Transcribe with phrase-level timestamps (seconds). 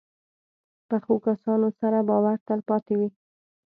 [0.87, 3.09] پخو کسانو سره باور تل پاتې وي